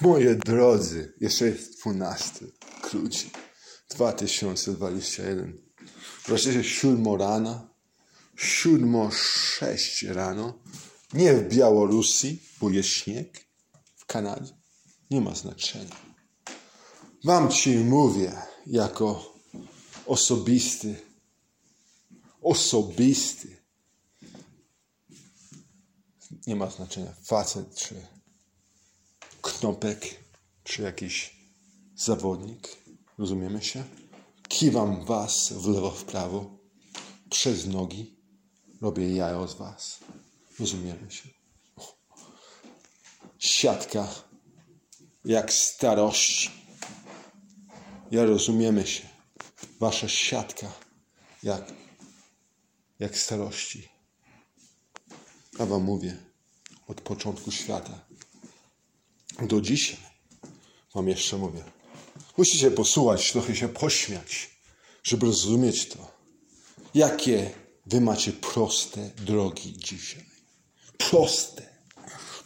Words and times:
Moje 0.00 0.34
drodzy, 0.34 1.14
jeszcze 1.20 1.46
jest 1.46 1.80
12 1.80 2.46
króci. 2.82 3.30
2021. 3.90 5.58
Wreszcie 6.26 6.64
siódmo 6.64 7.16
rana, 7.16 7.68
siódmo 8.36 9.10
sześć 9.10 10.02
rano. 10.02 10.58
Nie 11.12 11.34
w 11.34 11.48
Białorusi, 11.48 12.42
bo 12.60 12.70
jest 12.70 12.88
śnieg. 12.88 13.46
W 13.96 14.06
Kanadzie. 14.06 14.52
Nie 15.10 15.20
ma 15.20 15.34
znaczenia. 15.34 15.96
Wam 17.24 17.50
ci 17.50 17.76
mówię 17.76 18.32
jako 18.66 19.34
osobisty, 20.06 20.96
osobisty. 22.42 23.56
Nie 26.46 26.56
ma 26.56 26.70
znaczenia 26.70 27.14
facet 27.22 27.74
czy 27.74 28.13
knopek, 29.58 30.24
czy 30.64 30.82
jakiś 30.82 31.36
zawodnik. 31.96 32.68
Rozumiemy 33.18 33.62
się? 33.62 33.84
Kiwam 34.48 35.04
was 35.04 35.52
w 35.52 35.66
lewo, 35.66 35.90
w 35.90 36.04
prawo, 36.04 36.58
przez 37.30 37.66
nogi. 37.66 38.16
Robię 38.80 39.14
jajo 39.14 39.48
z 39.48 39.54
was. 39.54 39.98
Rozumiemy 40.60 41.10
się? 41.10 41.28
Siatka 43.38 44.08
jak 45.24 45.52
starości. 45.52 46.50
Ja 48.10 48.24
rozumiemy 48.24 48.86
się. 48.86 49.08
Wasza 49.80 50.08
siatka 50.08 50.72
jak, 51.42 51.72
jak 52.98 53.18
starości. 53.18 53.88
A 55.58 55.66
wam 55.66 55.82
mówię 55.82 56.16
od 56.86 57.00
początku 57.00 57.50
świata 57.50 58.06
do 59.42 59.60
dzisiaj 59.60 59.96
wam 60.94 61.08
jeszcze 61.08 61.38
mówię. 61.38 61.64
Musicie 62.36 62.70
posłuchać, 62.70 63.32
trochę 63.32 63.56
się 63.56 63.68
pośmiać, 63.68 64.50
żeby 65.02 65.26
zrozumieć 65.26 65.88
to. 65.88 66.14
Jakie 66.94 67.50
wy 67.86 68.00
macie 68.00 68.32
proste 68.32 69.10
drogi 69.16 69.74
dzisiaj. 69.78 70.24
Proste. 70.98 71.62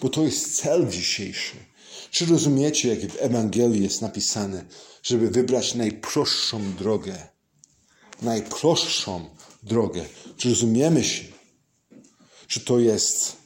Bo 0.01 0.09
to 0.09 0.23
jest 0.23 0.57
cel 0.57 0.89
dzisiejszy. 0.89 1.57
Czy 2.11 2.27
rozumiecie, 2.27 2.89
jak 2.89 3.13
w 3.13 3.17
Ewangelii 3.21 3.83
jest 3.83 4.03
napisane, 4.03 4.65
żeby 5.03 5.31
wybrać 5.31 5.75
najprostszą 5.75 6.73
drogę? 6.73 7.29
Najprostszą 8.23 9.31
drogę. 9.63 10.05
Czy 10.37 10.49
rozumiemy 10.49 11.05
się, 11.05 11.25
że 12.49 12.61
to 12.61 12.79
jest 12.79 13.37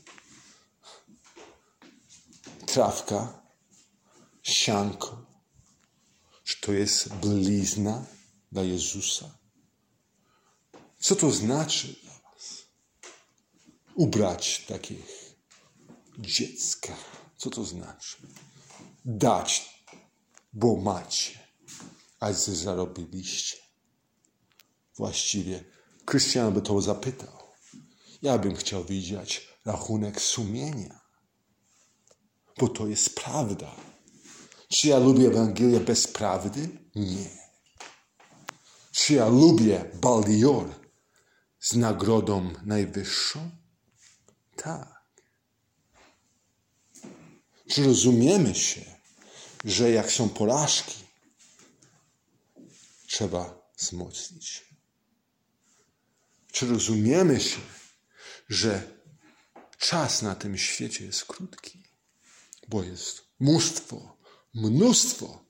trawka, 2.72 3.42
sianko, 4.42 5.26
że 6.44 6.54
to 6.60 6.72
jest 6.72 7.14
blizna 7.14 8.04
dla 8.52 8.62
Jezusa. 8.62 9.38
Co 10.98 11.16
to 11.16 11.30
znaczy 11.30 11.96
dla 12.02 12.12
Was? 12.12 12.62
Ubrać 13.94 14.64
takich 14.68 15.34
dziecka. 16.18 16.96
Co 17.36 17.50
to 17.50 17.64
znaczy? 17.64 18.16
Dać, 19.04 19.84
bo 20.52 20.76
macie, 20.76 21.38
a 22.20 22.32
zarobiliście. 22.32 23.56
Właściwie 24.96 25.64
Krystian 26.04 26.54
by 26.54 26.62
to 26.62 26.80
zapytał. 26.80 27.38
Ja 28.22 28.38
bym 28.38 28.56
chciał 28.56 28.84
widzieć 28.84 29.48
rachunek 29.64 30.20
sumienia 30.20 31.01
bo 32.58 32.68
to 32.68 32.86
jest 32.86 33.14
prawda. 33.14 33.76
Czy 34.68 34.88
ja 34.88 34.98
lubię 34.98 35.26
Ewangelię 35.26 35.80
bez 35.80 36.06
prawdy? 36.06 36.68
Nie. 36.94 37.30
Czy 38.92 39.14
ja 39.14 39.28
lubię 39.28 39.90
Baldior 39.94 40.74
z 41.60 41.76
nagrodą 41.76 42.52
najwyższą? 42.64 43.50
Tak. 44.56 45.02
Czy 47.68 47.84
rozumiemy 47.84 48.54
się, 48.54 48.84
że 49.64 49.90
jak 49.90 50.12
są 50.12 50.28
porażki, 50.28 51.04
trzeba 53.06 53.68
wzmocnić 53.76 54.48
się? 54.48 54.64
Czy 56.52 56.66
rozumiemy 56.66 57.40
się, 57.40 57.60
że 58.48 58.82
czas 59.78 60.22
na 60.22 60.34
tym 60.34 60.58
świecie 60.58 61.04
jest 61.04 61.24
krótki? 61.24 61.81
Bo 62.72 62.82
jest 62.82 63.22
mnóstwo, 63.40 64.16
mnóstwo 64.54 65.44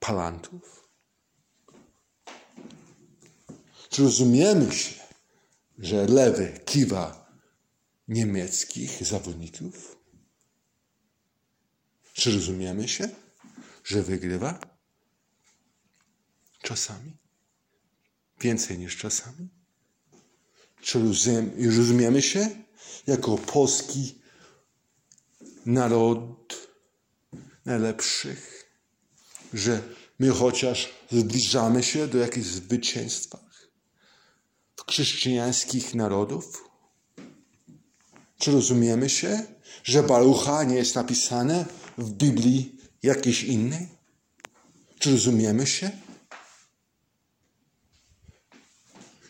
palantów. 0.00 0.88
Czy 3.88 4.02
rozumiemy 4.02 4.72
się, 4.72 4.94
że 5.78 6.06
lewy 6.06 6.60
kiwa 6.64 7.32
niemieckich 8.08 9.04
zawodników? 9.04 9.96
Czy 12.12 12.32
rozumiemy 12.32 12.88
się, 12.88 13.08
że 13.84 14.02
wygrywa? 14.02 14.60
Czasami. 16.62 17.16
Więcej 18.40 18.78
niż 18.78 18.96
czasami. 18.96 19.48
Czy 20.80 20.98
rozumiemy 21.76 22.22
się, 22.22 22.50
jako 23.06 23.38
polski 23.38 24.18
naród 25.66 26.68
najlepszych, 27.64 28.70
że 29.52 29.82
my 30.18 30.30
chociaż 30.30 30.88
zbliżamy 31.10 31.82
się 31.82 32.06
do 32.06 32.18
jakichś 32.18 32.46
zwycięstw 32.46 33.36
chrześcijańskich 34.88 35.94
narodów? 35.94 36.70
Czy 38.38 38.52
rozumiemy 38.52 39.10
się, 39.10 39.46
że 39.84 40.02
Barucha 40.02 40.64
nie 40.64 40.76
jest 40.76 40.94
napisane 40.94 41.66
w 41.98 42.10
Biblii 42.10 42.76
jakiejś 43.02 43.42
innej? 43.42 43.88
Czy 44.98 45.10
rozumiemy 45.10 45.66
się? 45.66 45.90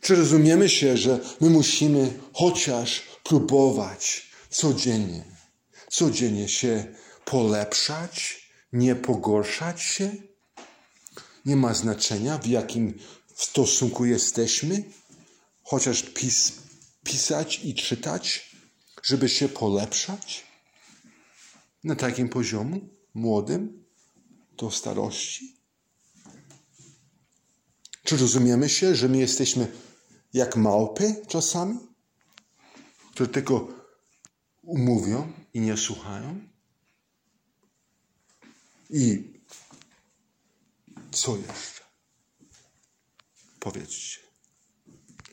Czy 0.00 0.16
rozumiemy 0.16 0.68
się, 0.68 0.96
że 0.96 1.20
my 1.40 1.50
musimy 1.50 2.12
chociaż 2.32 3.11
próbować 3.32 4.30
codziennie, 4.50 5.24
codziennie 5.90 6.48
się 6.48 6.94
polepszać, 7.24 8.42
nie 8.72 8.94
pogorszać 8.94 9.82
się? 9.82 10.12
Nie 11.44 11.56
ma 11.56 11.74
znaczenia, 11.74 12.38
w 12.38 12.46
jakim 12.46 12.98
stosunku 13.34 14.04
jesteśmy, 14.04 14.84
chociaż 15.62 16.02
pis, 16.02 16.52
pisać 17.04 17.60
i 17.64 17.74
czytać, 17.74 18.56
żeby 19.02 19.28
się 19.28 19.48
polepszać 19.48 20.46
na 21.84 21.96
takim 21.96 22.28
poziomie, 22.28 22.80
młodym, 23.14 23.84
do 24.56 24.70
starości? 24.70 25.56
Czy 28.04 28.16
rozumiemy 28.16 28.68
się, 28.68 28.94
że 28.94 29.08
my 29.08 29.18
jesteśmy 29.18 29.72
jak 30.32 30.56
małpy 30.56 31.16
czasami, 31.28 31.91
które 33.12 33.28
tylko 33.28 33.68
umówią 34.62 35.32
i 35.54 35.60
nie 35.60 35.76
słuchają? 35.76 36.40
I 38.90 39.32
co 41.10 41.36
jeszcze? 41.36 41.82
Powiedzcie. 43.60 44.31